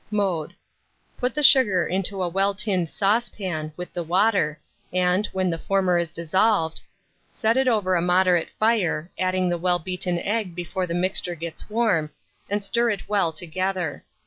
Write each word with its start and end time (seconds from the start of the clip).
Mode. 0.09 0.55
Put 1.15 1.35
the 1.35 1.43
sugar 1.43 1.85
into 1.85 2.23
a 2.23 2.27
well 2.27 2.55
tinned 2.55 2.89
saucepan, 2.89 3.71
with 3.77 3.93
the 3.93 4.01
water, 4.01 4.59
and, 4.91 5.27
when 5.27 5.51
the 5.51 5.59
former 5.59 5.99
is 5.99 6.09
dissolved, 6.09 6.81
set 7.31 7.55
it 7.55 7.67
over 7.67 7.93
a 7.93 8.01
moderate 8.01 8.49
fire, 8.57 9.11
adding 9.19 9.47
the 9.49 9.59
well 9.59 9.77
beaten 9.77 10.17
egg 10.17 10.55
before 10.55 10.87
the 10.87 10.95
mixture 10.95 11.35
gets 11.35 11.69
warm, 11.69 12.09
and 12.49 12.63
stir 12.63 12.89
it 12.89 13.07
well 13.07 13.31
together. 13.31 14.03